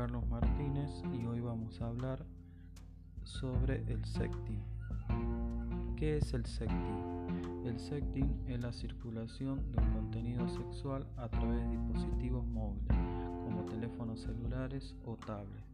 [0.00, 2.24] Carlos Martínez y hoy vamos a hablar
[3.22, 4.62] sobre el sexting.
[5.98, 7.66] ¿Qué es el sexting?
[7.66, 12.96] El sexting es la circulación de un contenido sexual a través de dispositivos móviles
[13.44, 15.68] como teléfonos celulares o tablets.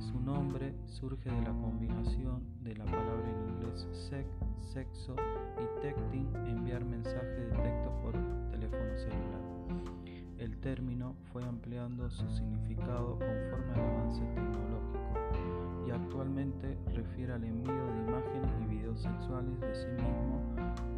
[0.00, 4.28] Su nombre surge de la combinación de la palabra en inglés sex,
[4.70, 5.16] sexo
[5.56, 7.81] y texting, enviar mensajes de texto
[12.10, 19.02] su significado conforme al avance tecnológico y actualmente refiere al envío de imágenes y videos
[19.02, 20.40] sexuales de sí mismo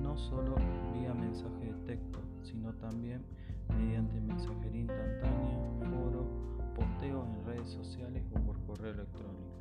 [0.02, 0.56] no solo
[0.92, 3.24] vía mensaje de texto, sino también
[3.68, 5.58] mediante mensajería instantánea,
[5.90, 6.26] foro,
[6.74, 9.54] posteo en redes sociales o por correo electrónico.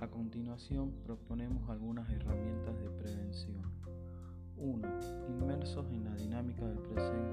[0.00, 3.62] A continuación proponemos algunas herramientas de prevención.
[4.56, 4.88] 1.
[5.28, 7.27] Inmersos en la dinámica del presente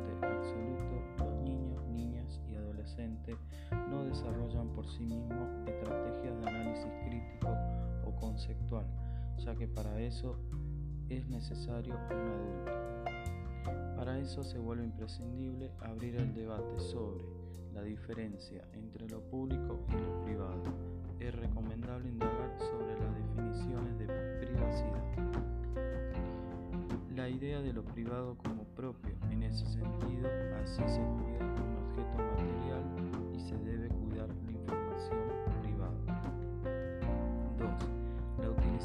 [9.45, 10.35] ya que para eso
[11.09, 12.71] es necesario un adulto.
[13.95, 17.23] Para eso se vuelve imprescindible abrir el debate sobre
[17.73, 20.63] la diferencia entre lo público y lo privado.
[21.19, 24.07] Es recomendable indagar sobre las definiciones de
[24.39, 25.35] privacidad
[27.15, 29.15] la idea de lo privado como propio.
[29.31, 30.27] En ese sentido,
[30.61, 31.01] así se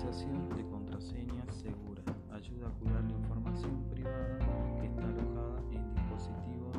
[0.00, 4.38] utilización de contraseñas seguras ayuda a cuidar la información privada
[4.80, 6.76] que está alojada en dispositivos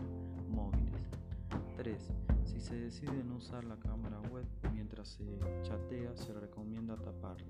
[0.50, 1.02] móviles.
[1.78, 2.12] 3.
[2.46, 5.24] Si se decide no usar la cámara web mientras se
[5.62, 7.46] chatea, se recomienda taparla.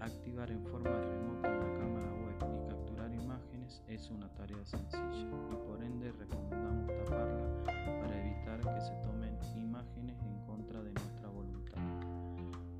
[0.00, 5.56] Activar en forma remota la cámara web y capturar imágenes es una tarea sencilla y
[5.66, 11.80] por ende recomendamos taparla para evitar que se tomen imágenes en contra de nuestra voluntad.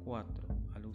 [0.04, 0.45] 4.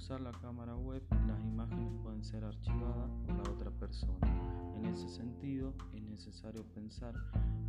[0.01, 4.73] Usar la cámara web, las imágenes pueden ser archivadas por la otra persona.
[4.75, 7.13] En ese sentido, es necesario pensar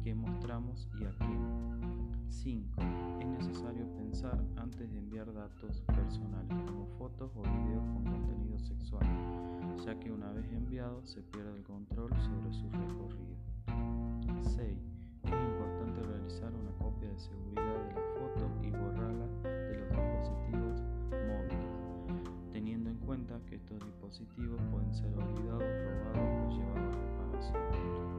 [0.03, 2.11] qué mostramos y a quién.
[2.31, 2.81] 5.
[3.21, 9.07] Es necesario pensar antes de enviar datos personales como fotos o videos con contenido sexual,
[9.85, 13.37] ya que una vez enviado se pierde el control sobre su recorrido.
[14.57, 14.92] 6.
[24.13, 27.63] Dispositivos pueden ser olvidados, robados o llevados a reparación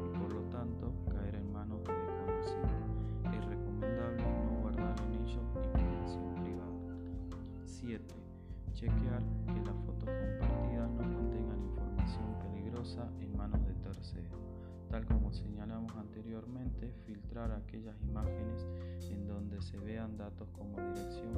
[0.03, 2.71] y por lo tanto caer en manos de desconocidos.
[3.31, 6.97] Es recomendable no guardar en ellos información privada.
[7.65, 8.15] 7.
[8.73, 14.41] Chequear que las fotos compartidas no contengan información peligrosa en manos de terceros.
[14.89, 18.65] Tal como señalamos anteriormente, filtrar aquellas imágenes
[19.11, 21.33] en donde se vean datos como dirección